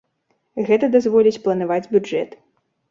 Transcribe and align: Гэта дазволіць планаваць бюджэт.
Гэта 0.69 0.89
дазволіць 0.95 1.37
планаваць 1.45 1.87
бюджэт. 1.95 2.29